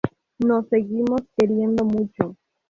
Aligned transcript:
Nos 0.39 0.67
seguimos 0.69 1.21
queriendo 1.37 1.85
mucho! 1.85 2.35